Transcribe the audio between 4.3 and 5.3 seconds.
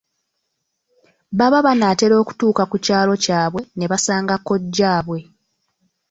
kojjaabwe.